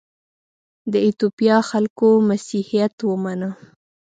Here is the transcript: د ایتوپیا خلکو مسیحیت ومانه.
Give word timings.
د 0.91 0.93
ایتوپیا 1.05 1.57
خلکو 1.69 2.07
مسیحیت 2.29 2.95
ومانه. 3.09 3.49